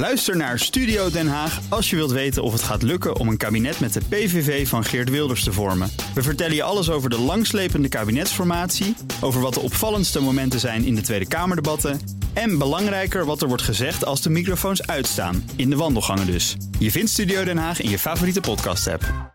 [0.00, 3.36] Luister naar Studio Den Haag als je wilt weten of het gaat lukken om een
[3.36, 5.90] kabinet met de PVV van Geert Wilders te vormen.
[6.14, 10.94] We vertellen je alles over de langslepende kabinetsformatie, over wat de opvallendste momenten zijn in
[10.94, 12.00] de Tweede Kamerdebatten
[12.32, 16.56] en belangrijker wat er wordt gezegd als de microfoons uitstaan, in de wandelgangen dus.
[16.78, 19.34] Je vindt Studio Den Haag in je favoriete podcast-app.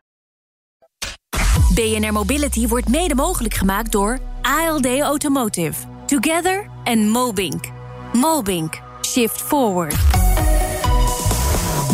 [1.73, 7.65] BNR Mobility wordt mede mogelijk gemaakt door ALD Automotive, Together en Mobink.
[8.13, 8.83] Mobink.
[9.01, 10.24] Shift Forward.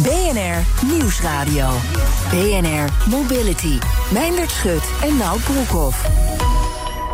[0.03, 1.69] BNR Nieuwsradio.
[2.29, 3.77] BNR Mobility.
[4.13, 6.09] Meindert Schut en Nout Broekhoff.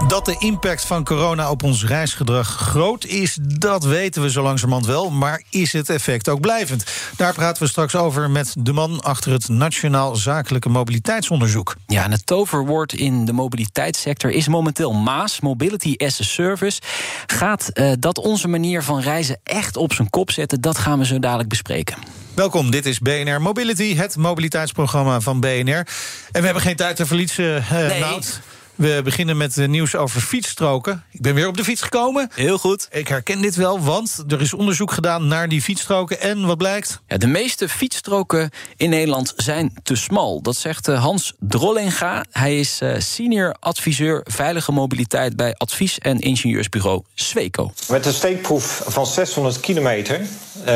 [0.08, 4.86] Dat de impact van corona op ons reisgedrag groot is, dat weten we zo langzamerhand
[4.86, 5.10] wel.
[5.10, 6.84] Maar is het effect ook blijvend?
[7.16, 11.76] Daar praten we straks over met de man achter het Nationaal Zakelijke Mobiliteitsonderzoek.
[11.88, 16.82] Ja, en het toverwoord in de mobiliteitssector is momenteel Maas, Mobility as a Service.
[17.26, 20.62] Gaat uh, dat onze manier van reizen echt op zijn kop zetten?
[20.62, 22.26] Dat gaan we zo dadelijk bespreken.
[22.38, 25.72] Welkom, dit is BNR Mobility, het mobiliteitsprogramma van BNR.
[25.72, 25.86] En
[26.32, 28.00] we hebben geen tijd te verliezen, uh, nee.
[28.00, 28.40] Nout.
[28.78, 31.04] We beginnen met nieuws over fietsstroken.
[31.12, 32.30] Ik ben weer op de fiets gekomen.
[32.34, 32.88] Heel goed.
[32.92, 36.22] Ik herken dit wel, want er is onderzoek gedaan naar die fietsstroken.
[36.22, 37.02] En wat blijkt?
[37.08, 40.42] Ja, de meeste fietsstroken in Nederland zijn te smal.
[40.42, 42.26] Dat zegt eh, Hans Drollinga.
[42.32, 47.72] Hij is eh, senior adviseur veilige mobiliteit bij advies- en ingenieursbureau Sweco.
[47.90, 50.22] Met een steekproef van 600 kilometer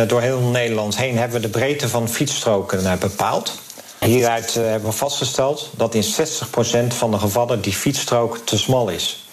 [0.08, 3.60] door heel Nederland heen hebben we de breedte van fietsstroken bepaald.
[4.06, 6.08] Hieruit uh, hebben we vastgesteld dat in 60%
[6.88, 9.26] van de gevallen die fietsstrook te smal is.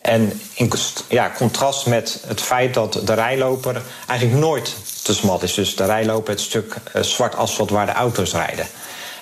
[0.00, 0.72] En in
[1.08, 5.54] ja, contrast met het feit dat de rijloper eigenlijk nooit te smal is.
[5.54, 8.66] Dus de rijloper het stuk uh, zwart asfalt waar de auto's rijden.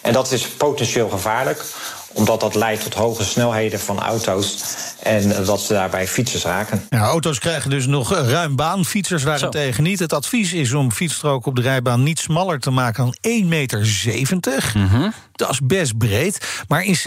[0.02, 1.64] En dat is potentieel gevaarlijk,
[2.14, 4.56] omdat dat leidt tot hoge snelheden van auto's
[5.02, 6.86] en dat ze daarbij fietsers raken.
[6.90, 9.98] Ja, auto's krijgen dus nog ruim baan, fietsers waren tegen niet.
[9.98, 14.72] Het advies is om fietsstroken op de rijbaan niet smaller te maken dan 1,70 meter.
[14.74, 15.12] Mm -hmm.
[15.32, 17.00] Dat is best breed, maar in 60%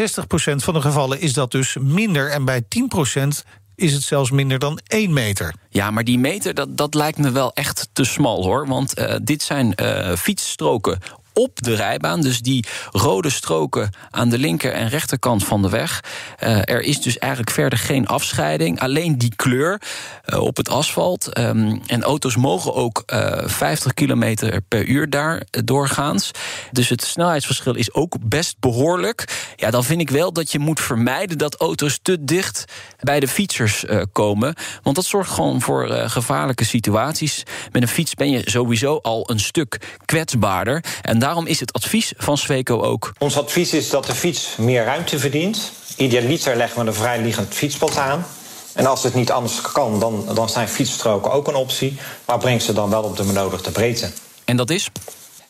[0.55, 2.31] van de gevallen is dat dus minder.
[2.31, 3.27] En bij 10%
[3.76, 5.54] is het zelfs minder dan 1 meter.
[5.70, 8.67] Ja, maar die meter, dat, dat lijkt me wel echt te smal, hoor.
[8.67, 10.99] Want uh, dit zijn uh, fietsstroken
[11.37, 12.21] op de rijbaan.
[12.21, 16.03] Dus die rode stroken aan de linker en rechterkant van de weg.
[16.43, 18.80] Uh, er is dus eigenlijk verder geen afscheiding.
[18.80, 19.81] Alleen die kleur
[20.25, 21.37] uh, op het asfalt.
[21.39, 26.31] Um, en auto's mogen ook uh, 50 kilometer per uur daar doorgaans.
[26.71, 29.52] Dus het snelheidsverschil is ook best behoorlijk.
[29.55, 32.65] Ja, dan vind ik wel dat je moet vermijden dat auto's te dicht
[32.99, 34.55] bij de fietsers komen.
[34.83, 37.43] Want dat zorgt gewoon voor gevaarlijke situaties.
[37.71, 40.83] Met een fiets ben je sowieso al een stuk kwetsbaarder.
[41.02, 43.14] En daarom is het advies van Sweco ook.
[43.17, 45.71] Ons advies is dat de fiets meer ruimte verdient.
[45.98, 48.26] Idealiter leggen we een vrijliggend fietspad aan.
[48.73, 51.98] En als het niet anders kan, dan, dan zijn fietsstroken ook een optie.
[52.26, 54.11] Maar breng ze dan wel op de benodigde breedte.
[54.45, 54.89] En dat is?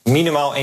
[0.03, 0.61] Minimaal 1,70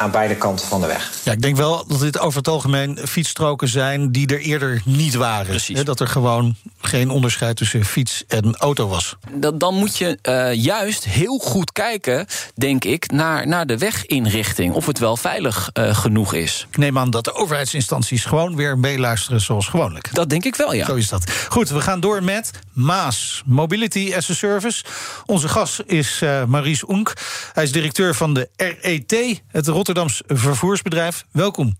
[0.00, 1.12] aan beide kanten van de weg.
[1.24, 5.14] Ja, ik denk wel dat dit over het algemeen fietsstroken zijn die er eerder niet
[5.14, 5.46] waren.
[5.46, 5.84] Precies.
[5.84, 9.16] dat er gewoon geen onderscheid tussen fiets en auto was.
[9.32, 14.74] Dat, dan moet je uh, juist heel goed kijken, denk ik, naar, naar de weginrichting.
[14.74, 16.66] Of het wel veilig uh, genoeg is.
[16.70, 20.14] Ik neem aan dat de overheidsinstanties gewoon weer meeluisteren zoals gewoonlijk.
[20.14, 20.86] Dat denk ik wel, ja.
[20.86, 21.30] Zo is dat.
[21.48, 24.84] Goed, we gaan door met Maas, Mobility as a Service.
[25.26, 27.12] Onze gast is uh, Maurice Oenk.
[27.52, 31.24] Hij is directeur van de RET, het Rotterdams vervoersbedrijf.
[31.32, 31.76] Welkom.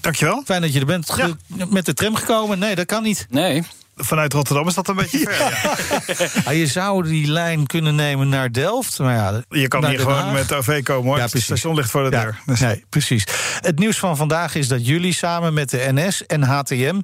[0.00, 0.42] Dankjewel.
[0.44, 1.12] Fijn dat je er bent.
[1.16, 1.66] Ja.
[1.68, 2.58] Met de tram gekomen?
[2.58, 3.26] Nee, dat kan niet.
[3.30, 3.62] Nee.
[3.96, 5.38] Vanuit Rotterdam is dat een beetje ver.
[5.38, 6.42] Ja.
[6.44, 6.50] ja.
[6.60, 8.98] je zou die lijn kunnen nemen naar Delft.
[8.98, 10.32] Maar ja, je kan hier gewoon Haag.
[10.32, 11.16] met de OV komen hoor.
[11.16, 12.40] Ja, het station ligt voor de deur.
[12.46, 12.60] Dus.
[12.60, 13.24] Nee, precies.
[13.60, 17.00] Het nieuws van vandaag is dat jullie samen met de NS en HTM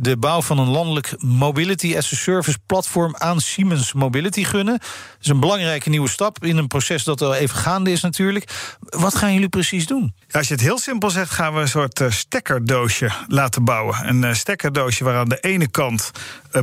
[0.00, 4.78] de bouw van een landelijk Mobility as a Service platform aan Siemens Mobility gunnen.
[4.78, 8.76] Dat is een belangrijke nieuwe stap in een proces dat al even gaande is natuurlijk.
[8.80, 10.14] Wat gaan jullie precies doen?
[10.30, 14.08] Als je het heel simpel zegt, gaan we een soort uh, stekkerdoosje laten bouwen.
[14.08, 16.10] Een uh, stekkerdoosje waar aan de ene kant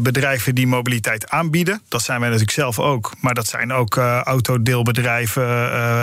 [0.01, 1.81] bedrijven die mobiliteit aanbieden.
[1.87, 3.13] Dat zijn wij natuurlijk zelf ook.
[3.21, 5.47] Maar dat zijn ook autodeelbedrijven,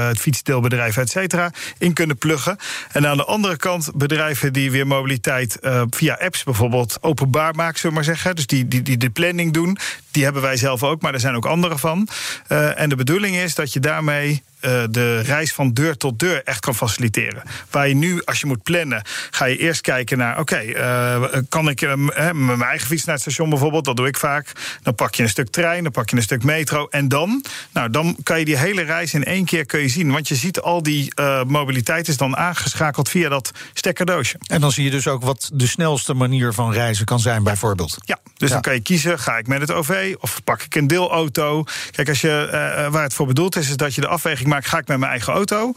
[0.07, 2.57] het fietsdeelbedrijf, et cetera, in kunnen pluggen.
[2.93, 5.59] En aan de andere kant bedrijven die weer mobiliteit
[5.91, 8.37] via apps bijvoorbeeld openbaar maken, zullen we maar zeggen.
[8.37, 9.79] Dus die, die, die de planning doen.
[10.11, 12.09] Die hebben wij zelf ook, maar er zijn ook andere van.
[12.49, 16.43] Uh, en de bedoeling is dat je daarmee uh, de reis van deur tot deur
[16.45, 17.43] echt kan faciliteren.
[17.71, 21.39] Waar je nu, als je moet plannen, ga je eerst kijken naar: oké, okay, uh,
[21.49, 23.85] kan ik uh, met mijn eigen fiets naar het station bijvoorbeeld?
[23.85, 24.53] Dat doe ik vaak.
[24.83, 26.87] Dan pak je een stuk trein, dan pak je een stuk metro.
[26.91, 30.11] En dan, nou, dan kan je die hele reis in één keer kun je zien.
[30.11, 31.13] Want je ziet al die
[31.47, 34.39] mobiliteit is dan aangeschakeld via dat stekkerdoosje.
[34.47, 37.97] En dan zie je dus ook wat de snelste manier van reizen kan zijn, bijvoorbeeld.
[37.99, 38.55] Ja, dus ja.
[38.55, 40.15] dan kan je kiezen: ga ik met het OV?
[40.21, 41.65] Of pak ik een deelauto?
[41.91, 42.49] Kijk, als je,
[42.91, 45.11] waar het voor bedoeld is, is dat je de afweging maakt: ga ik met mijn
[45.11, 45.73] eigen auto?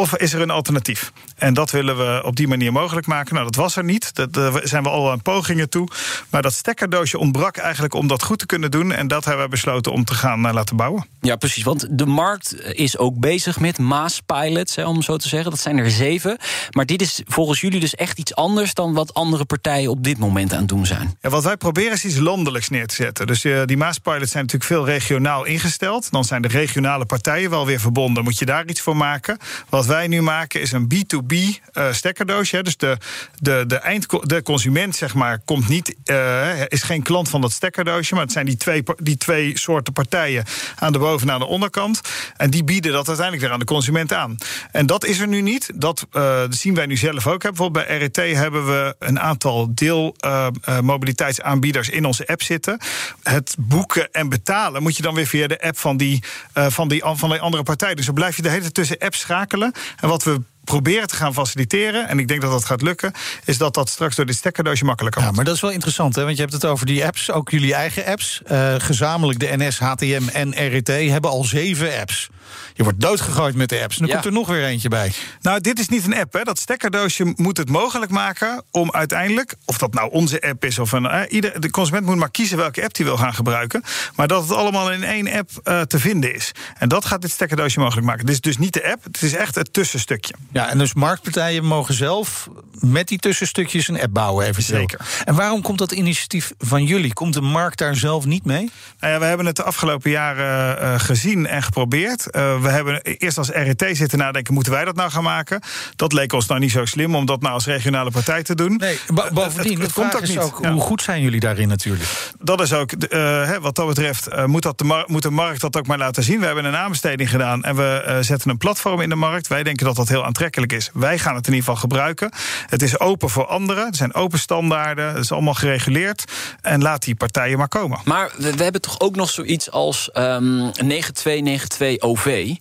[0.00, 1.12] Of is er een alternatief?
[1.36, 3.34] En dat willen we op die manier mogelijk maken.
[3.34, 4.12] Nou, dat was er niet.
[4.30, 5.88] Daar zijn we al aan pogingen toe.
[6.30, 8.92] Maar dat stekkerdoosje ontbrak eigenlijk om dat goed te kunnen doen.
[8.92, 11.06] En dat hebben we besloten om te gaan uh, laten bouwen.
[11.20, 11.64] Ja, precies.
[11.64, 15.50] Want de markt is ook bezig met Maas-pilots, om zo te zeggen.
[15.50, 16.38] Dat zijn er zeven.
[16.70, 20.18] Maar dit is volgens jullie dus echt iets anders dan wat andere partijen op dit
[20.18, 21.16] moment aan het doen zijn.
[21.20, 23.26] Ja, wat wij proberen is iets landelijks neer te zetten.
[23.26, 26.10] Dus uh, die Maas-pilots zijn natuurlijk veel regionaal ingesteld.
[26.10, 28.24] Dan zijn de regionale partijen wel weer verbonden.
[28.24, 29.38] Moet je daar iets voor maken?
[29.68, 32.62] Wat wij nu maken is een B2B uh, eh, stekkerdoosje.
[32.62, 32.96] Dus de,
[33.38, 37.52] de, de, eind, de consument zeg maar, komt niet, uh, is geen klant van dat
[37.52, 38.14] stekkerdoosje.
[38.14, 40.44] Maar het zijn die twee, die twee soorten partijen
[40.76, 42.00] aan de boven- en aan de onderkant.
[42.36, 44.36] En die bieden dat uiteindelijk weer aan de consument aan.
[44.72, 45.70] En dat is er nu niet.
[45.74, 47.72] Dat uh, zien wij nu zelf ook.
[47.72, 52.80] Bij RET hebben we een aantal deelmobiliteitsaanbieders in onze app zitten.
[53.22, 56.22] Het boeken en betalen moet je dan weer via de app van die,
[56.52, 57.94] van die, van die andere partij.
[57.94, 59.72] Dus dan blijf je de hele tijd tussen apps schakelen.
[60.00, 63.12] En wat we proberen te gaan faciliteren, en ik denk dat dat gaat lukken,
[63.44, 65.36] is dat dat straks door dit stekkerdoosje makkelijker wordt.
[65.36, 66.24] Ja, maar dat is wel interessant, hè?
[66.24, 68.42] want je hebt het over die apps, ook jullie eigen apps.
[68.50, 72.28] Uh, gezamenlijk de NS, HTM en RET hebben al zeven apps.
[72.74, 73.98] Je wordt doodgegooid met de apps.
[73.98, 75.12] En dan komt er nog weer eentje bij.
[75.40, 76.32] Nou, dit is niet een app.
[76.32, 76.42] Hè.
[76.42, 80.92] Dat stekkerdoosje moet het mogelijk maken om uiteindelijk, of dat nou onze app is of
[80.92, 81.06] een.
[81.06, 83.82] Eh, ieder, de consument moet maar kiezen welke app hij wil gaan gebruiken.
[84.14, 86.52] Maar dat het allemaal in één app uh, te vinden is.
[86.78, 88.26] En dat gaat dit stekkerdoosje mogelijk maken.
[88.26, 90.34] Dit is dus niet de app, het is echt het tussenstukje.
[90.52, 92.48] Ja, en dus marktpartijen mogen zelf
[92.80, 95.00] met die tussenstukjes een app bouwen, even Zeker.
[95.24, 97.12] En waarom komt dat initiatief van jullie?
[97.12, 98.70] Komt de markt daar zelf niet mee?
[99.00, 102.26] Nou ja, we hebben het de afgelopen jaren uh, gezien en geprobeerd.
[102.30, 105.62] Uh, we hebben eerst als RET zitten nadenken: moeten wij dat nou gaan maken?
[105.96, 108.76] Dat leek ons nou niet zo slim om dat nou als regionale partij te doen.
[108.76, 108.98] Nee,
[109.32, 110.38] bovendien, het, het, komt ook niet.
[110.38, 110.72] Ook, ja.
[110.72, 112.32] Hoe goed zijn jullie daarin natuurlijk?
[112.38, 115.76] Dat is ook, uh, wat dat betreft, moet, dat de mar moet de markt dat
[115.76, 116.40] ook maar laten zien.
[116.40, 119.48] We hebben een aanbesteding gedaan en we zetten een platform in de markt.
[119.48, 120.90] Wij denken dat dat heel aantrekkelijk is.
[120.92, 122.30] Wij gaan het in ieder geval gebruiken.
[122.66, 123.86] Het is open voor anderen.
[123.86, 125.08] Er zijn open standaarden.
[125.08, 126.24] Het is allemaal gereguleerd.
[126.60, 128.00] En laat die partijen maar komen.
[128.04, 132.54] Maar we, we hebben toch ook nog zoiets als um, 9292 OV.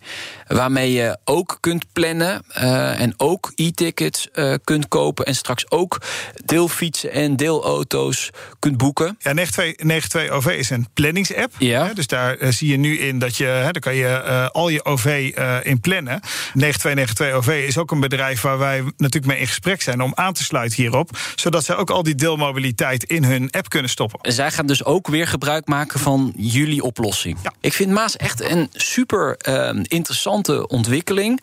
[0.47, 5.25] Waarmee je ook kunt plannen uh, en ook e-tickets uh, kunt kopen.
[5.25, 6.01] En straks ook
[6.45, 8.29] deelfietsen en deelauto's
[8.59, 9.17] kunt boeken.
[9.19, 11.53] Ja, 92 OV is een planningsapp.
[11.57, 11.85] Ja.
[11.85, 14.69] Hè, dus daar uh, zie je nu in dat je, hè, daar kan je al
[14.69, 15.31] je OV
[15.63, 16.19] in plannen.
[16.53, 20.33] 9292 OV is ook een bedrijf waar wij natuurlijk mee in gesprek zijn om aan
[20.33, 21.17] te sluiten hierop.
[21.35, 24.19] Zodat zij ook al die deelmobiliteit in hun app kunnen stoppen.
[24.21, 27.37] En zij gaan dus ook weer gebruik maken van jullie oplossing.
[27.43, 27.53] Ja.
[27.59, 29.37] Ik vind Maas echt een super
[29.87, 31.41] interessante ontwikkeling.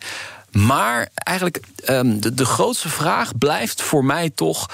[0.51, 1.59] Maar eigenlijk
[1.89, 4.69] um, de, de grootste vraag blijft voor mij toch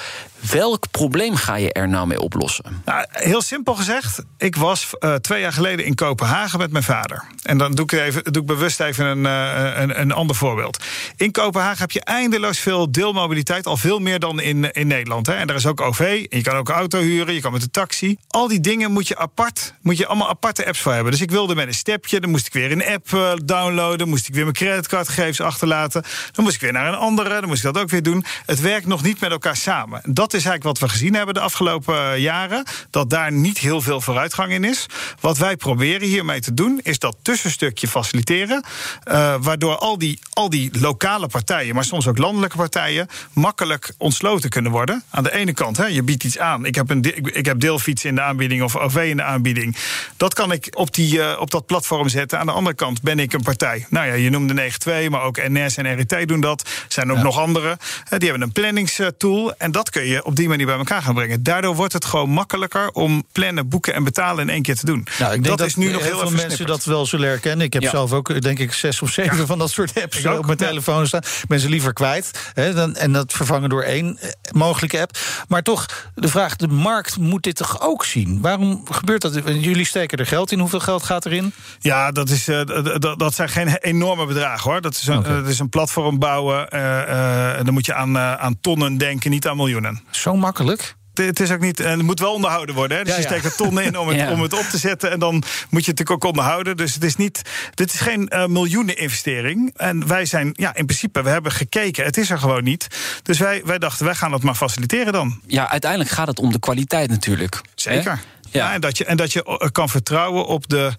[0.52, 2.82] welk probleem ga je er nou mee oplossen?
[2.86, 7.24] Nou, heel simpel gezegd, ik was uh, twee jaar geleden in Kopenhagen met mijn vader.
[7.44, 10.84] En dan doe ik, even, doe ik bewust even een, uh, een, een, ander voorbeeld.
[11.16, 15.28] In Kopenhagen heb je eindeloos veel deelmobiliteit, al veel meer dan in, in Nederland.
[15.28, 15.34] Hè.
[15.34, 18.18] En daar is ook OV, je kan ook auto huren, je kan met een taxi.
[18.28, 21.12] Al die dingen moet je apart, moet je allemaal aparte apps voor hebben.
[21.12, 24.28] Dus ik wilde met een stepje, dan moest ik weer een app uh, downloaden, moest
[24.28, 26.04] ik weer mijn creditcardgegevens achterlaten.
[26.32, 28.26] Dan moest ik weer naar een andere, dan moest ik dat ook weer doen.
[28.46, 30.02] Het werkt nog niet met elkaar samen.
[30.04, 32.64] Dat is eigenlijk wat we gezien hebben de afgelopen jaren.
[32.90, 34.86] Dat daar niet heel veel vooruitgang in is.
[35.20, 38.64] Wat wij proberen hiermee te doen, is dat tussenstukje faciliteren.
[39.06, 44.50] Uh, waardoor al die, al die lokale partijen, maar soms ook landelijke partijen, makkelijk ontsloten
[44.50, 45.04] kunnen worden.
[45.10, 46.66] Aan de ene kant, hè, je biedt iets aan.
[46.66, 49.78] Ik heb, een de, ik heb deelfiets in de aanbieding of OV in de aanbieding.
[50.18, 52.40] Dat kan ik op, die, uh, op dat platform zetten.
[52.40, 53.86] Aan de andere kant ben ik een partij.
[53.90, 56.62] Nou ja, je noemde 92, maar ook NS en RET doen dat.
[56.62, 57.24] Er zijn ook ja.
[57.24, 57.70] nog andere.
[57.70, 59.54] Uh, die hebben een planningstool.
[59.58, 61.44] En dat kun je op die manier bij elkaar gaan brengen.
[61.44, 65.08] Daardoor wordt het gewoon makkelijker om plannen, boeken en betalen in één keer te doen.
[65.20, 67.66] Nou, ik denk dat, dat is nu nog heel veel mensen dat wel zullen herkennen.
[67.66, 67.90] Ik heb ja.
[67.90, 69.46] zelf ook, denk ik, zes of zeven ja.
[69.46, 71.22] van dat soort apps op mijn telefoon staan.
[71.58, 72.52] Ze liever kwijt.
[72.54, 74.20] Hè, dan, en dat vervangen door één
[74.52, 75.18] mogelijke app.
[75.48, 78.42] Maar toch, de vraag: de markt moet dit toch ook zien?
[78.42, 79.34] Waarom gebeurt dat?
[79.46, 80.60] Jullie steken er geld in.
[80.60, 81.54] Hoeveel geld gaat erin?
[81.80, 82.62] Ja, dat, is, uh,
[83.00, 84.82] dat, dat zijn geen enorme bedragen hoor.
[84.82, 85.36] Dat is een, okay.
[85.36, 86.68] dat is een platform bouwen.
[86.74, 90.02] Uh, dan moet je aan, aan tonnen denken, niet aan miljoenen.
[90.16, 90.96] Zo makkelijk?
[91.14, 91.80] het is ook niet.
[91.80, 92.98] En het moet wel onderhouden worden.
[92.98, 93.04] Hè?
[93.04, 94.32] Dus ja, je steekt er tonnen in om het, ja.
[94.32, 95.12] om het op te zetten.
[95.12, 95.44] En dan moet
[95.86, 96.78] je het natuurlijk ook onderhouden.
[96.78, 97.42] Dus het is niet.
[97.74, 99.74] Dit is geen uh, miljoenen investering.
[99.76, 102.06] En wij zijn, ja, in principe, we hebben gekeken.
[102.06, 102.88] Het is er gewoon niet.
[103.24, 105.42] Dus wij, wij dachten, wij gaan dat maar faciliteren dan.
[105.48, 107.62] Ja, uiteindelijk gaat het om de kwaliteit natuurlijk.
[107.76, 108.12] Zeker.
[108.12, 108.18] Hè?
[108.60, 108.68] Ja.
[108.68, 108.74] ja.
[108.74, 110.92] en, dat je, en dat je kan vertrouwen op de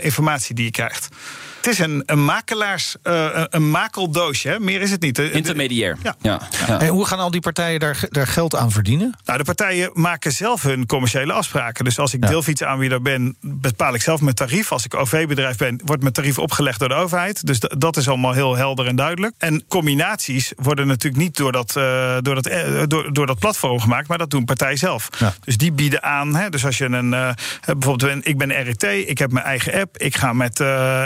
[0.00, 1.08] informatie die je krijgt.
[1.62, 4.60] Het is een, een makelaars, uh, een makeldoosje, hè?
[4.60, 5.18] meer is het niet.
[5.18, 5.96] Intermediair.
[6.02, 6.14] Ja.
[6.20, 6.40] Ja.
[6.78, 9.14] En hoe gaan al die partijen daar, daar geld aan verdienen?
[9.24, 11.84] Nou, de partijen maken zelf hun commerciële afspraken.
[11.84, 12.30] Dus als ik ja.
[12.30, 14.72] deelfietsaanbieder ben, bepaal ik zelf mijn tarief.
[14.72, 17.46] Als ik OV-bedrijf ben, wordt mijn tarief opgelegd door de overheid.
[17.46, 19.34] Dus dat is allemaal heel helder en duidelijk.
[19.38, 23.80] En combinaties worden natuurlijk niet door dat, uh, door dat, uh, door, door dat platform
[23.80, 25.08] gemaakt, maar dat doen partijen zelf.
[25.18, 25.34] Ja.
[25.44, 26.36] Dus die bieden aan.
[26.36, 27.10] Hè, dus als je een,
[27.78, 30.60] bijvoorbeeld, ik ben RET, ik heb mijn eigen app, ik ga met,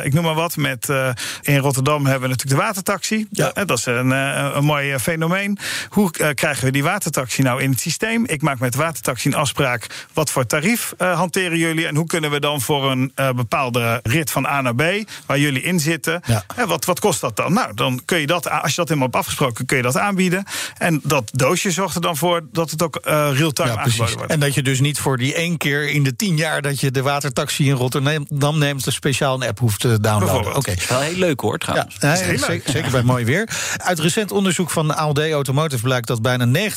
[0.04, 1.08] ik noem maar wat met, uh,
[1.42, 3.26] in Rotterdam hebben we natuurlijk de watertaxi.
[3.30, 3.52] Ja.
[3.52, 5.58] dat is een, een mooi fenomeen.
[5.88, 8.25] Hoe krijgen we die watertaxi nou in het systeem?
[8.26, 9.87] Ik maak met watertaxi een afspraak.
[10.12, 11.87] Wat voor tarief hanteren jullie?
[11.87, 14.82] En hoe kunnen we dan voor een bepaalde rit van A naar B,
[15.26, 16.66] waar jullie in zitten, ja.
[16.66, 17.52] wat, wat kost dat dan?
[17.52, 20.44] Nou, dan kun je dat, als je dat helemaal hebt afgesproken, kun je dat aanbieden.
[20.78, 24.32] En dat doosje zorgt er dan voor dat het ook real-time ja, aangeboden wordt.
[24.32, 26.90] En dat je dus niet voor die één keer in de tien jaar dat je
[26.90, 30.56] de watertaxi in Rotterdam neemt, een speciaal app hoeft te downloaden.
[30.56, 30.75] Oké.
[30.88, 31.96] Wel heel leuk hoor, trouwens.
[32.00, 33.48] Ja, zeker, zeker, bij mooi weer.
[33.76, 36.70] Uit recent onderzoek van ALD Automotive blijkt dat bijna 90%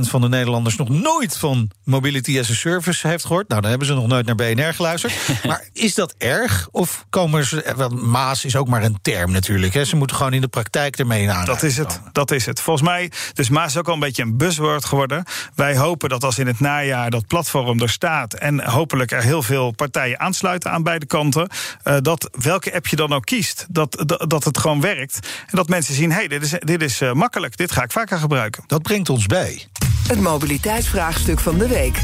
[0.00, 3.48] van de Nederlanders nog nooit van Mobility as a Service heeft gehoord.
[3.48, 5.12] Nou, dan hebben ze nog nooit naar BNR geluisterd.
[5.46, 6.68] maar is dat erg?
[6.70, 7.62] Of komen ze.
[7.62, 9.74] Eh, want Maas is ook maar een term natuurlijk.
[9.74, 9.84] Hè?
[9.84, 11.44] Ze moeten gewoon in de praktijk ermee aan.
[11.44, 12.00] Dat is het.
[12.12, 12.60] Dat is het.
[12.60, 15.24] Volgens mij, dus Maas is ook al een beetje een buzzword geworden.
[15.54, 19.42] Wij hopen dat als in het najaar dat platform er staat en hopelijk er heel
[19.42, 21.48] veel partijen aansluiten aan beide kanten,
[21.84, 25.18] uh, dat welke app je dan ook kiest, dat, dat, dat het gewoon werkt.
[25.46, 27.92] En dat mensen zien, hé, hey, dit is, dit is uh, makkelijk, dit ga ik
[27.92, 28.64] vaker gebruiken.
[28.66, 29.66] Dat brengt ons bij.
[30.08, 31.98] Het mobiliteitsvraagstuk van de week.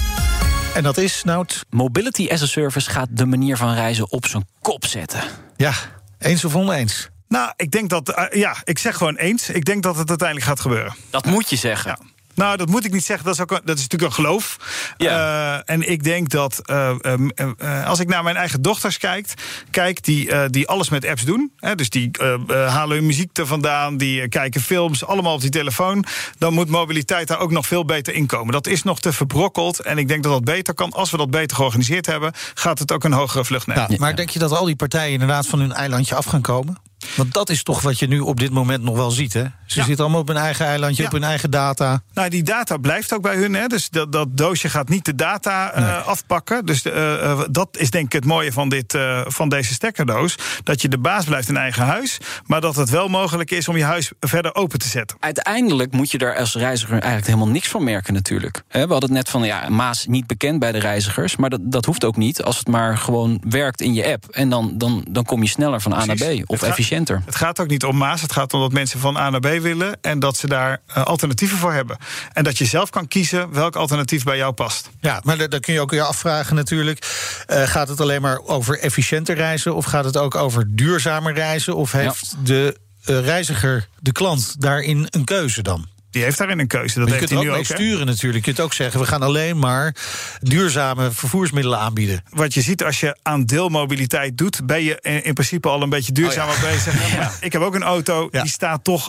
[0.75, 1.67] En dat is, Nout?
[1.71, 5.23] Mobility as a Service gaat de manier van reizen op zijn kop zetten.
[5.57, 5.73] Ja,
[6.19, 7.09] eens of oneens?
[7.29, 9.51] Nou, ik denk dat, uh, ja, ik zeg gewoon eens.
[9.51, 10.95] Ik denk dat het uiteindelijk gaat gebeuren.
[11.11, 11.97] Dat moet je zeggen.
[12.01, 12.07] Ja.
[12.41, 13.27] Nou, dat moet ik niet zeggen.
[13.27, 14.57] Dat is, ook, dat is natuurlijk een geloof.
[14.97, 15.55] Ja.
[15.55, 19.35] Uh, en ik denk dat uh, uh, als ik naar mijn eigen dochters kijk,
[19.71, 21.53] kijk die, die alles met apps doen.
[21.57, 22.11] Hè, dus die
[22.49, 26.05] halen hun muziek er vandaan, die kijken films, allemaal op die telefoon.
[26.39, 28.53] Dan moet mobiliteit daar ook nog veel beter in komen.
[28.53, 29.81] Dat is nog te verbrokkeld.
[29.81, 30.93] En ik denk dat dat beter kan.
[30.93, 33.87] Als we dat beter georganiseerd hebben, gaat het ook een hogere vlucht nemen.
[33.89, 36.77] Ja, maar denk je dat al die partijen inderdaad van hun eilandje af gaan komen?
[37.17, 39.45] Want dat is toch wat je nu op dit moment nog wel ziet, hè?
[39.67, 39.85] Ze ja.
[39.85, 41.09] zitten allemaal op hun eigen eilandje, ja.
[41.09, 42.03] op hun eigen data.
[42.15, 43.67] Nou, die data blijft ook bij hun, hè?
[43.67, 45.97] Dus dat, dat doosje gaat niet de data uh, nee.
[45.97, 46.67] afpakken.
[46.67, 50.35] Dus uh, dat is denk ik het mooie van, dit, uh, van deze stekkerdoos.
[50.63, 53.77] Dat je de baas blijft in eigen huis, maar dat het wel mogelijk is om
[53.77, 55.17] je huis verder open te zetten.
[55.21, 58.63] Uiteindelijk moet je daar als reiziger eigenlijk helemaal niks van merken, natuurlijk.
[58.69, 61.85] We hadden het net van, ja, Maas niet bekend bij de reizigers, maar dat, dat
[61.85, 64.25] hoeft ook niet als het maar gewoon werkt in je app.
[64.31, 66.90] En dan, dan, dan kom je sneller van A naar B of efficiënter.
[67.25, 68.23] Het gaat ook niet om Maas.
[68.23, 69.99] Het gaat om dat mensen van A naar B willen.
[70.01, 71.97] En dat ze daar uh, alternatieven voor hebben.
[72.33, 74.91] En dat je zelf kan kiezen welk alternatief bij jou past.
[75.01, 77.07] Ja, maar dan kun je ook weer afvragen natuurlijk.
[77.49, 79.75] Uh, gaat het alleen maar over efficiënter reizen?
[79.75, 81.77] Of gaat het ook over duurzamer reizen?
[81.77, 82.45] Of heeft ja.
[82.45, 85.87] de uh, reiziger, de klant, daarin een keuze dan?
[86.11, 86.99] Die heeft daarin een keuze.
[86.99, 87.79] Dat je heeft kunt hij ook nu mee ook.
[87.79, 88.47] sturen natuurlijk.
[88.47, 89.95] Je kunt ook zeggen, we gaan alleen maar
[90.41, 92.23] duurzame vervoersmiddelen aanbieden.
[92.31, 96.13] Wat je ziet als je aan deelmobiliteit doet, ben je in principe al een beetje
[96.13, 96.69] duurzamer oh ja.
[96.69, 96.99] bezig.
[97.11, 97.33] Ja.
[97.41, 98.43] Ik heb ook een auto, ja.
[98.43, 99.09] die staat toch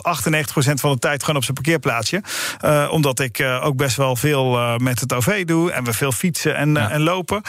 [0.52, 2.22] van de tijd gewoon op zijn parkeerplaatsje.
[2.64, 5.92] Uh, omdat ik uh, ook best wel veel uh, met het OV doe en we
[5.92, 7.42] veel fietsen en, en lopen.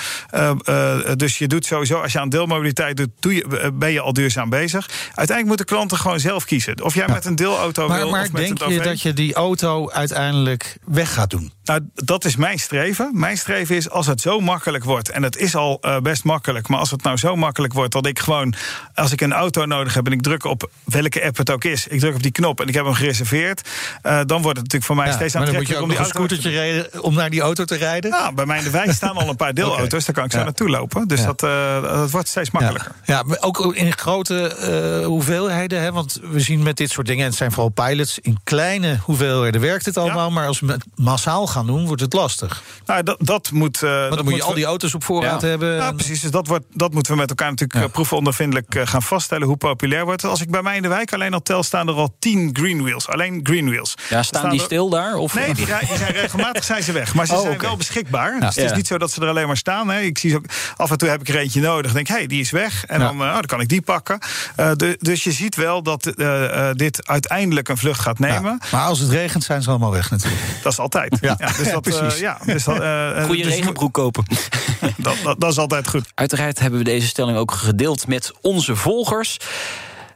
[1.16, 4.50] dus je doet sowieso, als je aan deelmobiliteit doet, doe je, ben je al duurzaam
[4.50, 4.90] bezig.
[5.06, 6.84] Uiteindelijk moeten klanten gewoon zelf kiezen.
[6.84, 8.74] Of jij met een deelauto maar, wil maar of met denk een OV.
[8.74, 11.52] je dat je die auto uiteindelijk weg gaat doen?
[11.64, 13.10] Nou, dat is mijn streven.
[13.14, 16.68] Mijn streven is als het zo makkelijk wordt, en het is al uh, best makkelijk,
[16.68, 18.54] maar als het nou zo makkelijk wordt dat ik gewoon,
[18.96, 21.88] als ik een auto nodig heb en ik druk op welke app het ook is,
[21.88, 23.70] ik druk op die knop en ik heb hem gereserveerd,
[24.04, 26.14] uh, dan wordt het natuurlijk voor mij ja, steeds maar dan aantrekkelijk moet je ook
[26.14, 28.12] om die auto scootertje rijden om naar die auto te rijden?
[28.12, 30.00] Nou, bij mij in de wijk staan al een paar deelauto's, okay.
[30.00, 30.44] daar kan ik zo Ja.
[30.44, 31.08] naartoe lopen.
[31.08, 31.26] Dus Ja.
[31.26, 32.92] dat, uh, dat wordt steeds makkelijker.
[33.06, 35.82] Ja, ja maar ook in grote eh, hoeveelheden.
[35.82, 38.20] Hè, want we zien met dit soort dingen, en het zijn vooral pilots...
[38.20, 40.32] in kleine hoeveelheden werkt het allemaal...
[40.32, 42.64] maar als we het massaal gaan doen, wordt het lastig.
[42.86, 43.82] Nou, dat, dat moet.
[43.82, 45.48] uh, Want dan moet je al die auto's op voorraad Ja.
[45.48, 45.76] hebben.
[45.76, 46.22] Ja, precies.
[46.22, 47.86] Dus dat, wordt, dat moeten we met elkaar natuurlijk Ja.
[47.86, 47.88] ja.
[47.92, 50.22] proefondervindelijk eh, gaan vaststellen hoe populair wordt.
[50.22, 50.32] het.
[50.32, 53.08] Als ik bij mij in de wijk alleen al tel, staan er al tien greenwheels.
[53.08, 53.94] Alleen greenwheels.
[54.10, 55.16] Ja, staan die er- stil daar?
[55.16, 55.34] Of?
[55.34, 57.14] Nee, die, rij- die zijn regelmatig zijn ze weg.
[57.14, 58.40] Maar ze Oh, zijn wel beschikbaar.
[58.40, 59.90] Dus het is niet zo dat ze er alleen maar staan.
[59.90, 60.00] Hè.
[60.00, 60.46] Ik zie ze ook,
[60.78, 61.92] af en toe heb ik er eentje nodig.
[61.94, 62.86] Denk, hé, hey, die is weg.
[62.86, 63.06] En Ja.
[63.06, 64.20] dan, eh, oh, dan kan ik die pakken.
[64.56, 68.26] Eh, de- dus je ziet wel dat eh, eh, dit uiteindelijk een vlucht gaat Ja,
[68.28, 68.60] nemen.
[68.72, 70.42] Maar als het regent, zijn ze allemaal weg natuurlijk.
[70.64, 71.18] Dat is altijd.
[71.22, 71.36] Ja.
[71.36, 72.20] dus dat, eh, Precies.
[72.20, 74.26] ja, dus dat, eh, Goede dus regenbroek kopen.
[74.98, 76.12] dat, dat, dat is altijd goed.
[76.14, 79.38] Uiteraard hebben we deze stelling ook gedeeld met onze volgers.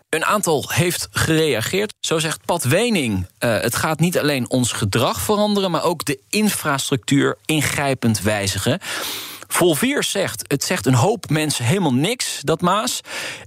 [0.09, 1.93] Een aantal heeft gereageerd.
[1.99, 6.19] Zo zegt Pat Wening: uh, het gaat niet alleen ons gedrag veranderen, maar ook de
[6.29, 8.79] infrastructuur ingrijpend wijzigen.
[9.47, 13.01] Volviers zegt, het zegt een hoop mensen helemaal niks, dat Maas.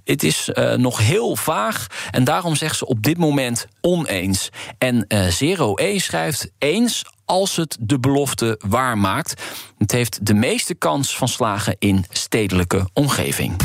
[0.04, 4.48] Het is uh, nog heel vaag en daarom zegt ze op dit moment oneens.
[4.78, 9.42] En uh, Zero E schrijft eens als het de belofte waarmaakt.
[9.78, 13.56] Het heeft de meeste kans van slagen in stedelijke omgeving.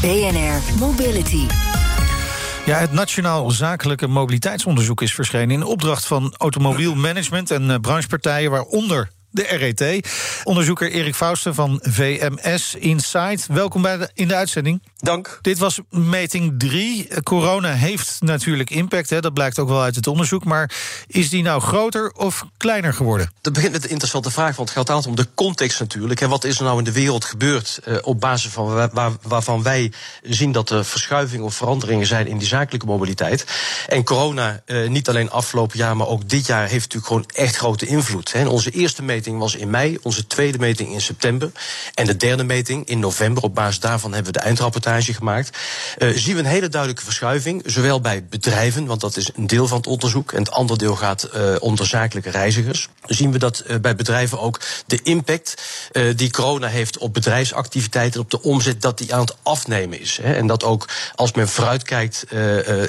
[0.00, 1.46] BNR Mobility.
[2.66, 8.50] Ja, het Nationaal Zakelijke Mobiliteitsonderzoek is verschenen in opdracht van Automobiel Management en uh, branchepartijen,
[8.50, 10.08] waaronder de RET.
[10.44, 13.46] Onderzoeker Erik Fausten van VMS Insight.
[13.46, 14.82] Welkom bij de, in de uitzending.
[14.96, 15.38] Dank.
[15.42, 17.22] Dit was meting 3.
[17.22, 20.44] Corona heeft natuurlijk impact, hè, dat blijkt ook wel uit het onderzoek.
[20.44, 20.70] Maar
[21.06, 23.32] is die nou groter of kleiner geworden?
[23.40, 26.20] Dat begint met een interessante vraag, want het gaat altijd om de context natuurlijk.
[26.20, 29.62] En wat is er nou in de wereld gebeurd uh, op basis van waar, waarvan
[29.62, 33.44] wij zien dat er verschuivingen of veranderingen zijn in die zakelijke mobiliteit.
[33.88, 37.56] En corona, uh, niet alleen afgelopen jaar, maar ook dit jaar, heeft natuurlijk gewoon echt
[37.56, 38.32] grote invloed.
[38.32, 38.38] Hè.
[38.38, 41.50] En onze eerste meting was in mei, onze tweede meting in september.
[41.94, 43.42] En de derde meting in november.
[43.42, 45.58] Op basis daarvan hebben we de eindrapportage gemaakt.
[45.98, 47.62] Uh, zien we een hele duidelijke verschuiving.
[47.66, 50.32] Zowel bij bedrijven, want dat is een deel van het onderzoek.
[50.32, 52.88] En het andere deel gaat uh, om de zakelijke reizigers.
[53.06, 55.62] Zien we dat uh, bij bedrijven ook de impact
[56.16, 60.18] die corona heeft op bedrijfsactiviteiten, op de omzet, dat die aan het afnemen is.
[60.22, 60.34] Hè.
[60.34, 62.24] En dat ook als men vooruitkijkt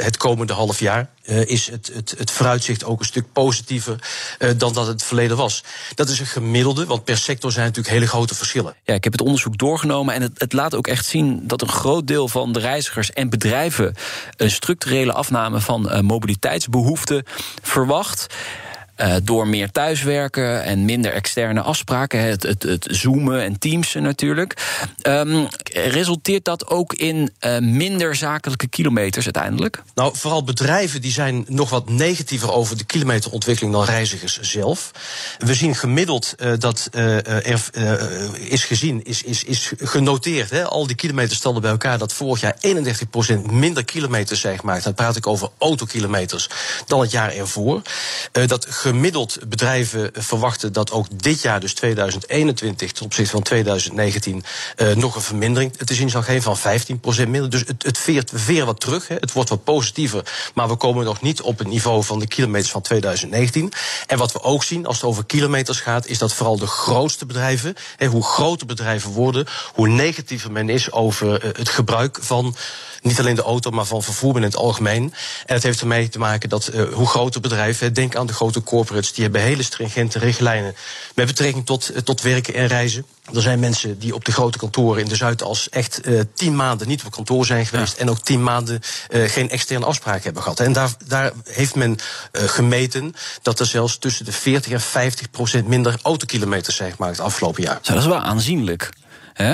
[0.01, 1.09] het komende half jaar.
[1.29, 3.99] Uh, is het, het, het vooruitzicht ook een stuk positiever
[4.39, 5.63] uh, dan dat het verleden was.
[5.95, 8.75] Dat is een gemiddelde, want per sector zijn natuurlijk hele grote verschillen.
[8.83, 11.69] Ja, ik heb het onderzoek doorgenomen en het, het laat ook echt zien dat een
[11.69, 13.95] groot deel van de reizigers en bedrijven
[14.37, 17.23] een structurele afname van uh, mobiliteitsbehoeften
[17.61, 18.27] verwacht.
[18.97, 24.83] Uh, door meer thuiswerken en minder externe afspraken, het, het, het zoomen en teamsen natuurlijk.
[25.07, 29.83] Um, resulteert dat ook in uh, minder zakelijke kilometers uiteindelijk?
[29.95, 34.91] Nou, vooral bedrijven die zijn nog wat negatiever over de kilometerontwikkeling dan reizigers zelf.
[35.37, 40.95] We zien gemiddeld uh, dat er is gezien, is, is, is genoteerd, hè, al die
[40.95, 42.55] kilometers stelden bij elkaar, dat vorig jaar
[43.47, 44.83] 31% minder kilometers zijn gemaakt.
[44.83, 46.49] Dan praat ik over autokilometers
[46.85, 47.81] dan het jaar ervoor.
[48.31, 54.43] dat gemiddeld bedrijven verwachten dat ook dit jaar, dus 2021, ten opzichte van 2019,
[54.77, 56.79] uh, nog een vermindering te zien zal geven van
[57.25, 57.49] 15% minder.
[57.49, 59.07] Dus het, het veert weer wat terug.
[59.07, 59.15] Hè.
[59.15, 62.71] Het wordt wat positiever, maar we komen nog niet op het niveau van de kilometers
[62.71, 63.71] van 2019.
[64.07, 67.25] En wat we ook zien als het over kilometers gaat, is dat vooral de grootste
[67.25, 72.55] bedrijven, hè, hoe groter bedrijven worden, hoe negatiever men is over uh, het gebruik van
[73.05, 75.13] niet alleen de auto, maar van vervoer in het algemeen.
[75.45, 78.61] En het heeft ermee te maken dat uh, hoe groter bedrijven, denk aan de grote
[78.75, 80.75] corporates, die hebben hele stringente richtlijnen
[81.15, 83.05] met betrekking tot, uh, tot werken en reizen.
[83.33, 86.87] Er zijn mensen die op de grote kantoren in de Zuidas echt uh, tien maanden
[86.87, 87.93] niet op kantoor zijn geweest.
[87.95, 88.01] Ja.
[88.01, 90.59] En ook tien maanden uh, geen externe afspraken hebben gehad.
[90.59, 91.91] En daar, daar heeft men
[92.31, 97.17] uh, gemeten dat er zelfs tussen de 40 en 50 procent minder autokilometers zijn gemaakt
[97.17, 97.79] het afgelopen jaar.
[97.81, 98.89] Zo, dat is wel aanzienlijk.
[99.35, 99.53] Hè?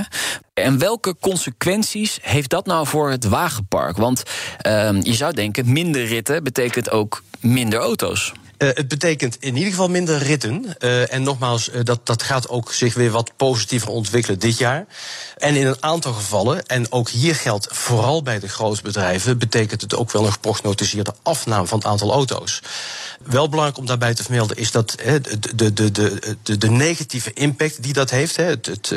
[0.54, 3.98] En welke consequenties heeft dat nou voor het wagenpark?
[3.98, 4.24] Want
[4.68, 8.32] uh, je zou denken, minder ritten betekent ook minder auto's.
[8.62, 10.65] Uh, het betekent in ieder geval minder ritten.
[10.80, 14.86] Uh, en nogmaals, uh, dat, dat gaat ook zich weer wat positiever ontwikkelen dit jaar.
[15.38, 19.82] En in een aantal gevallen, en ook hier geldt vooral bij de grote bedrijven, betekent
[19.82, 22.62] het ook wel een geprognotiseerde afname van het aantal auto's.
[23.24, 25.91] Wel belangrijk om daarbij te vermelden is dat de, de, de,
[26.43, 28.89] de, de negatieve impact die dat heeft, he, het, het,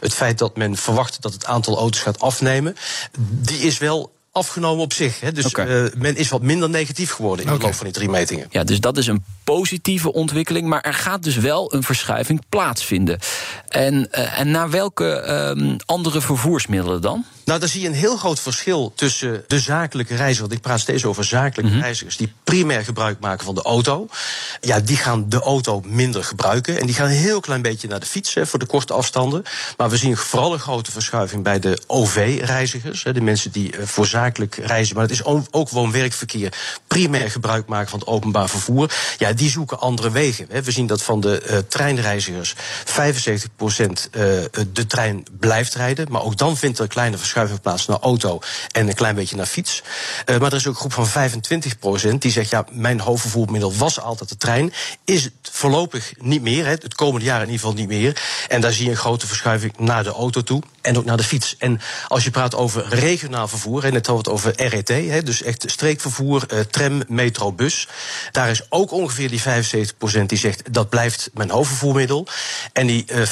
[0.00, 2.76] het feit dat men verwacht dat het aantal auto's gaat afnemen,
[3.18, 5.20] die is wel afgenomen op zich.
[5.20, 5.32] Hè.
[5.32, 5.84] Dus okay.
[5.84, 7.60] uh, men is wat minder negatief geworden in okay.
[7.60, 8.46] de loop van die drie metingen.
[8.50, 10.66] Ja, dus dat is een positieve ontwikkeling.
[10.66, 13.18] Maar er gaat dus wel een verschuiving plaatsvinden.
[13.68, 17.24] En, uh, en naar welke uh, andere vervoersmiddelen dan?
[17.48, 20.40] Nou, dan zie je een heel groot verschil tussen de zakelijke reizigers.
[20.40, 21.80] Want ik praat steeds over zakelijke mm -hmm.
[21.80, 24.08] reizigers die primair gebruik maken van de auto.
[24.60, 26.80] Ja, die gaan de auto minder gebruiken.
[26.80, 29.42] En die gaan een heel klein beetje naar de fiets hè, voor de korte afstanden.
[29.76, 33.02] Maar we zien vooral een grote verschuiving bij de OV-reizigers.
[33.02, 36.52] De mensen die uh, voor reizen, maar het is ook woon-werkverkeer,
[36.86, 38.92] primair gebruik maken van het openbaar vervoer.
[39.18, 40.46] Ja, die zoeken andere wegen.
[40.64, 44.22] We zien dat van de uh, treinreizigers 75 procent uh,
[44.72, 46.06] de trein blijft rijden.
[46.10, 48.40] Maar ook dan vindt er een kleine verschuiving plaats naar auto
[48.72, 49.82] en een klein beetje naar fiets.
[50.26, 53.74] Uh, maar er is ook een groep van 25 procent die zegt, ja, mijn hoofdvervoermiddel
[53.74, 54.72] was altijd de trein.
[55.04, 58.22] Is het voorlopig niet meer, hè, het komende jaar in ieder geval niet meer.
[58.48, 61.22] En daar zie je een grote verschuiving naar de auto toe en ook naar de
[61.22, 61.56] fiets.
[61.58, 65.64] En als je praat over regionaal vervoer, en het het over RET, hè, dus echt
[65.66, 67.88] streekvervoer, uh, tram, metro, bus.
[68.32, 72.26] Daar is ook ongeveer die 75% die zegt dat blijft mijn hoofdvervoermiddel.
[72.72, 73.22] En die uh,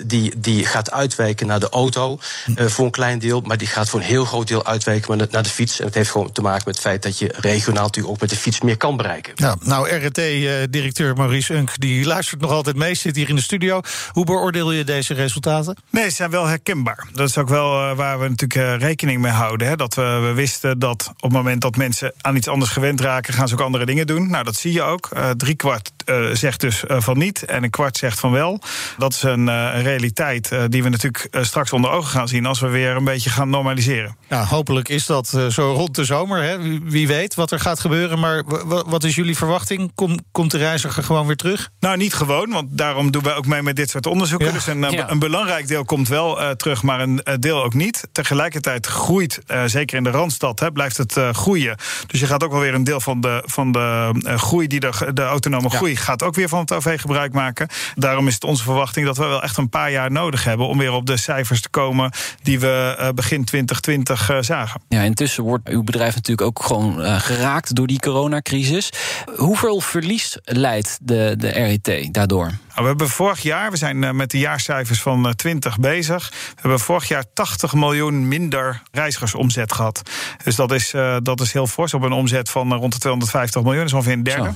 [0.00, 3.68] 25% die, die gaat uitwijken naar de auto uh, voor een klein deel, maar die
[3.68, 5.80] gaat voor een heel groot deel uitwijken naar de fiets.
[5.80, 8.30] En het heeft gewoon te maken met het feit dat je regionaal natuurlijk ook met
[8.30, 9.32] de fiets meer kan bereiken.
[9.34, 13.80] Ja, nou, RT-directeur Maurice Unk, die luistert nog altijd mee, zit hier in de studio.
[14.10, 15.76] Hoe beoordeel je deze resultaten?
[15.90, 17.06] Nee, ze zijn wel herkenbaar.
[17.12, 19.68] Dat is ook wel waar we natuurlijk rekening mee houden.
[19.68, 19.75] Hè?
[19.76, 23.34] Dat we, we, wisten dat op het moment dat mensen aan iets anders gewend raken,
[23.34, 24.30] gaan ze ook andere dingen doen.
[24.30, 25.10] Nou, dat zie je ook.
[25.16, 28.60] Uh, drie kwart uh, zegt dus uh, van niet en een kwart zegt van wel.
[28.98, 32.68] Dat is een, een realiteit die we natuurlijk straks onder ogen gaan zien als we
[32.68, 34.16] weer een beetje gaan normaliseren.
[34.28, 36.42] Ja, hopelijk is dat zo rond de zomer.
[36.42, 36.80] Hè?
[36.82, 38.18] Wie weet wat er gaat gebeuren.
[38.18, 38.42] Maar
[38.86, 39.92] wat is jullie verwachting?
[39.94, 41.70] Kom, komt de reiziger gewoon weer terug?
[41.80, 44.46] Nou, niet gewoon, want daarom doen wij ook mee met dit soort onderzoeken.
[44.46, 44.52] Ja.
[44.52, 45.10] Dus een, ja.
[45.10, 48.08] een, belangrijk deel komt wel terug, maar een deel ook niet.
[48.12, 51.76] Tegelijkertijd groeit, zeker in de Randstad, hè, blijft het groeien.
[52.06, 55.10] Dus je gaat ook wel weer een deel van de, van de groei die de,
[55.14, 57.68] de autonome groei gaat ook weer van het OV gebruik maken.
[57.94, 60.78] Daarom is het onze verwachting dat we wel echt een paar jaar nodig hebben om
[60.78, 62.10] weer op de cijfers te komen
[62.42, 64.80] die we uh, begin 2020 uh, zagen.
[64.88, 68.90] Ja, intussen wordt uw bedrijf natuurlijk ook gewoon uh, geraakt door die coronacrisis.
[69.36, 72.52] Hoeveel verlies leidt de, de RET daardoor?
[72.76, 76.28] Nou, we hebben vorig jaar, we zijn met de jaarcijfers van 20 bezig.
[76.30, 80.02] We hebben vorig jaar 80 miljoen minder reizigersomzet gehad.
[80.44, 83.80] Dus dat is, dat is heel fors op een omzet van rond de 250 miljoen.
[83.80, 84.52] Dat is ongeveer een derde.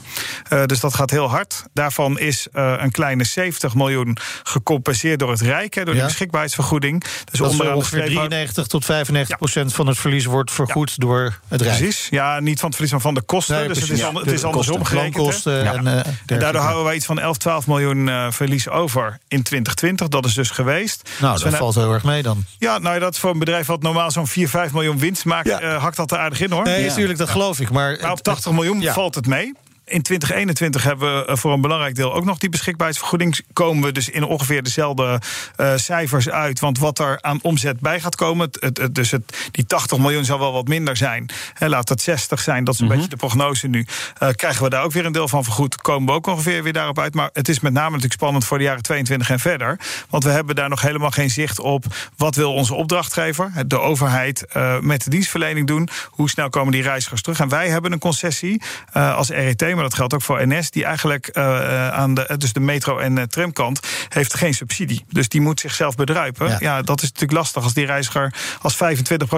[0.53, 1.65] Uh, dus dat gaat heel hard.
[1.73, 6.01] Daarvan is uh, een kleine 70 miljoen gecompenseerd door het Rijk, door ja.
[6.01, 7.05] de beschikbaarheidsvergoeding.
[7.31, 9.37] Dus dat ongeveer 93 tot 95 ja.
[9.37, 10.97] procent van het verlies wordt vergoed ja.
[10.97, 11.79] door het Rijk.
[11.79, 13.57] Precies, ja, niet van het verlies, maar van de kosten.
[13.57, 15.47] Nee, dus het is, het is andersom gerekend.
[15.47, 19.43] En, uh, en daardoor houden wij iets van 11, 12 miljoen uh, verlies over in
[19.43, 20.09] 2020.
[20.09, 21.11] Dat is dus geweest.
[21.21, 22.45] Nou, dus dat valt heel erg mee dan.
[22.59, 25.79] Ja, nou dat voor een bedrijf wat normaal zo'n 4, 5 miljoen winst maakt, ja.
[25.79, 26.65] hakt dat er aardig in hoor.
[26.65, 27.71] Nee, natuurlijk, dat geloof ik.
[27.71, 29.55] Maar, maar op 80 miljoen valt het mee
[29.91, 33.41] in 2021 hebben we voor een belangrijk deel ook nog die beschikbaarheidsvergoeding.
[33.53, 35.21] Komen we dus in ongeveer dezelfde
[35.57, 36.61] uh, cijfers uit.
[36.61, 40.25] Want wat er aan omzet bij gaat komen, het, het, dus het, die 80 miljoen
[40.25, 41.27] zal wel wat minder zijn.
[41.55, 43.01] He, laat het 60 zijn, dat is een mm -hmm.
[43.01, 43.87] beetje de prognose nu.
[44.23, 46.73] Uh, krijgen we daar ook weer een deel van vergoed, komen we ook ongeveer weer
[46.73, 47.15] daarop uit.
[47.15, 49.79] Maar het is met name natuurlijk spannend voor de jaren 22 en verder.
[50.09, 51.85] Want we hebben daar nog helemaal geen zicht op.
[52.17, 55.89] Wat wil onze opdrachtgever, de overheid, uh, met de dienstverlening doen?
[56.07, 57.41] Hoe snel komen die reizigers terug?
[57.41, 61.31] En wij hebben een concessie als RET maar dat geldt ook voor NS, die eigenlijk
[61.33, 65.05] uh, aan de, dus de metro- en uh, tramkant heeft geen subsidie.
[65.09, 66.49] Dus die moet zichzelf bedruipen.
[66.49, 66.57] Ja.
[66.61, 66.83] ja.
[66.83, 68.89] dat is natuurlijk lastig als die reiziger als 25% bij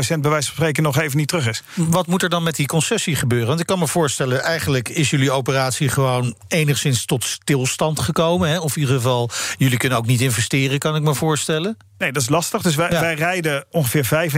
[0.08, 1.62] wijze van spreken nog even niet terug is.
[1.74, 3.48] Wat moet er dan met die concessie gebeuren?
[3.48, 8.48] Want ik kan me voorstellen, eigenlijk is jullie operatie gewoon enigszins tot stilstand gekomen.
[8.48, 8.58] Hè?
[8.58, 11.76] Of in ieder geval, jullie kunnen ook niet investeren, kan ik me voorstellen.
[12.02, 12.62] Nee, dat is lastig.
[12.62, 13.00] Dus wij, ja.
[13.00, 14.30] wij rijden ongeveer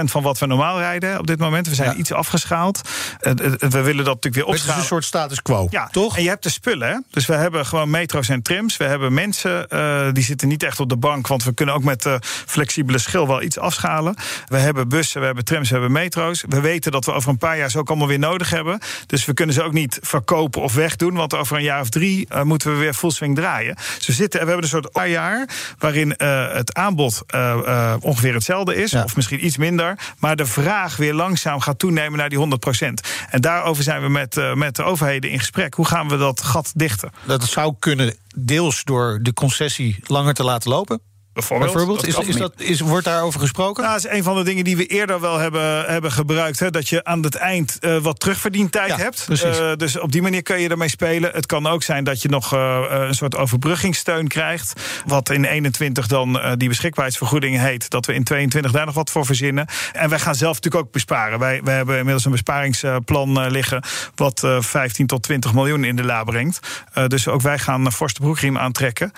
[0.00, 1.68] 95% van wat we normaal rijden op dit moment.
[1.68, 1.96] We zijn ja.
[1.96, 2.80] iets afgeschaald.
[3.20, 4.74] Uh, we willen dat natuurlijk weer opschalen.
[4.74, 5.86] Het is een soort status quo, ja.
[5.86, 6.16] toch?
[6.16, 6.88] En je hebt de spullen.
[6.88, 6.96] Hè?
[7.10, 8.76] Dus we hebben gewoon metro's en trams.
[8.76, 11.26] We hebben mensen, uh, die zitten niet echt op de bank...
[11.26, 12.14] want we kunnen ook met uh,
[12.46, 14.16] flexibele schil wel iets afschalen.
[14.46, 16.44] We hebben bussen, we hebben trams, we hebben metro's.
[16.48, 18.80] We weten dat we over een paar jaar ze ook allemaal weer nodig hebben.
[19.06, 21.14] Dus we kunnen ze ook niet verkopen of wegdoen...
[21.14, 23.74] want over een jaar of drie moeten we weer full swing draaien.
[23.74, 28.34] Dus we, zitten, we hebben een soort paar jaar waarin het aanbod uh, uh, ongeveer
[28.34, 29.04] hetzelfde is, ja.
[29.04, 32.88] of misschien iets minder, maar de vraag weer langzaam gaat toenemen naar die 100%
[33.30, 35.74] En daarover zijn we met, uh, met de overheden in gesprek.
[35.74, 37.12] Hoe gaan we dat gat dichten?
[37.26, 41.00] Dat zou kunnen deels door de concessie langer te laten lopen.
[41.38, 41.72] Bijvoorbeeld.
[41.72, 42.06] Bijvoorbeeld.
[42.06, 43.82] Is, is dat, is, wordt daarover gesproken?
[43.82, 46.58] Nou, dat is een van de dingen die we eerder wel hebben, hebben gebruikt.
[46.58, 49.26] Hè, dat je aan het eind uh, wat terugverdientijd ja, hebt.
[49.30, 51.30] Uh, dus op die manier kun je ermee spelen.
[51.32, 54.80] Het kan ook zijn dat je nog uh, een soort overbruggingssteun krijgt.
[55.06, 57.90] Wat in 21 dan die beschikbaarheidsvergoeding heet.
[57.90, 59.66] Dat we in 22 daar nog wat voor verzinnen.
[59.92, 61.38] En wij gaan zelf natuurlijk ook besparen.
[61.38, 63.82] Wij, wij hebben inmiddels een besparingsplan liggen.
[64.14, 66.58] Wat 15 tot 20 miljoen in de la brengt.
[67.06, 69.12] dus ook wij gaan een forste broekriem aantrekken.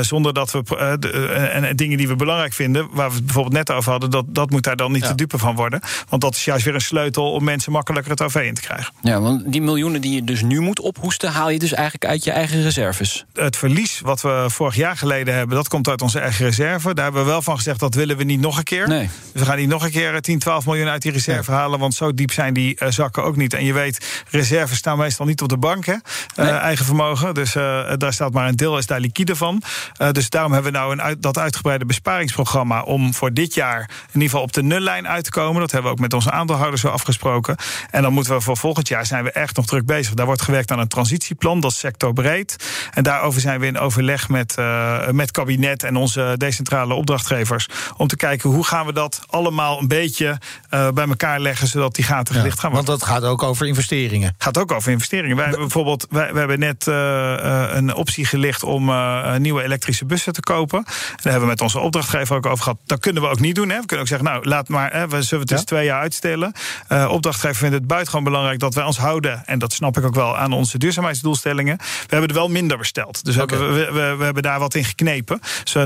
[0.00, 0.62] zonder dat we.
[1.52, 4.50] en dingen die we belangrijk vinden, waar we het bijvoorbeeld net over hadden, dat, dat
[4.50, 5.08] moet daar dan niet ja.
[5.08, 5.80] te dupe van worden.
[6.08, 8.92] Want dat is juist weer een sleutel om mensen makkelijker het OV in te krijgen.
[9.00, 12.24] Ja, want die miljoenen die je dus nu moet ophoesten, haal je dus eigenlijk uit
[12.24, 13.24] je eigen reserves.
[13.32, 16.94] Het verlies wat we vorig jaar geleden hebben, dat komt uit onze eigen reserve.
[16.94, 18.88] Daar hebben we wel van gezegd, dat willen we niet nog een keer.
[18.88, 19.08] Nee.
[19.32, 21.56] Dus we gaan niet nog een keer 10, 12 miljoen uit die reserve ja.
[21.56, 23.54] halen, want zo diep zijn die uh, zakken ook niet.
[23.54, 25.94] En je weet, reserves staan meestal niet op de bank, hè?
[26.34, 26.46] Nee.
[26.46, 27.34] Uh, eigen vermogen.
[27.34, 29.62] Dus uh, daar staat maar een deel, is daar liquide van.
[30.12, 34.12] dus daarom hebben we nou een uit, dat uitgebreide besparingsprogramma om voor dit jaar in
[34.12, 35.60] ieder geval op de nullijn uit te komen.
[35.60, 37.56] Dat hebben we ook met onze aandeelhouders zo afgesproken.
[37.90, 40.14] En dan moeten we voor volgend jaar zijn we echt nog druk bezig.
[40.14, 42.56] Daar wordt gewerkt aan een transitieplan, dat is sectorbreed.
[42.92, 47.68] En daarover zijn we in overleg met, uh, met kabinet en onze decentrale opdrachtgevers.
[47.96, 50.38] Om te kijken hoe gaan we dat allemaal een beetje
[50.70, 52.88] uh, bij elkaar leggen, zodat die gaten gelicht ja, gaan worden.
[52.88, 54.34] Want dat gaat ook over investeringen.
[54.38, 55.36] Gaat ook over investeringen.
[55.36, 58.92] Wij hebben bijvoorbeeld, wij, wij hebben net uh, een optie gelicht om
[59.38, 60.84] nieuwe elektrische bussen te kopen.
[61.22, 62.78] Daar hebben we met onze opdrachtgever ook over gehad.
[62.86, 63.68] Dat kunnen we ook niet doen.
[63.70, 63.80] Hè.
[63.80, 65.64] We kunnen ook zeggen, nou, laat maar, hè, we zullen het dus Ja.
[65.64, 66.52] twee jaar uitstellen.
[66.88, 69.42] Uh, opdrachtgever vindt het buitengewoon belangrijk dat wij ons houden.
[69.46, 71.76] En dat snap ik ook wel aan onze duurzaamheidsdoelstellingen.
[71.76, 73.24] We hebben er wel minder besteld.
[73.24, 73.56] Dus we, we,
[73.92, 75.40] we, we hebben daar wat in geknepen.
[75.64, 75.84] Zo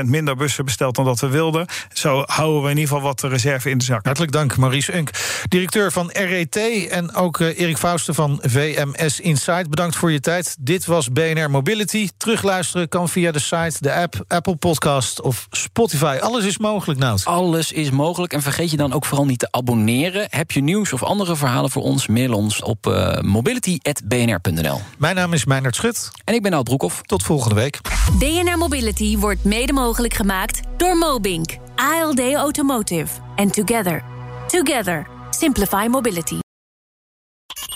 [0.00, 1.66] 20% minder bussen besteld dan dat we wilden.
[1.92, 4.04] Zo houden we in ieder geval wat reserve in de zak.
[4.04, 5.10] Hartelijk dank, Maurice Unk,
[5.48, 6.56] directeur van RET.
[6.90, 9.70] En ook eh, Erik Fausten van VMS Insight.
[9.70, 10.56] Bedankt voor je tijd.
[10.60, 12.08] Dit was BNR Mobility.
[12.16, 14.82] Terugluisteren kan via de site, de app, Apple Podcast
[15.22, 16.18] of Spotify.
[16.20, 17.24] Alles is mogelijk, Nout.
[17.24, 18.32] Alles is mogelijk.
[18.32, 20.26] En vergeet je dan ook vooral niet te abonneren.
[20.30, 22.06] Heb je nieuws of andere verhalen voor ons?
[22.06, 24.80] Mail ons op eh, mobility.bnr.nl.
[24.98, 26.10] Mijn naam is Meijnerd Schut.
[26.24, 27.02] En ik ben Oud Broekhoff.
[27.02, 27.80] Tot volgende week.
[28.18, 34.04] BNR Mobility wordt mede mogelijk gemaakt door Mobink, ALD Automotive en Together.
[34.46, 35.06] Together.
[35.30, 36.43] Simplify Mobility.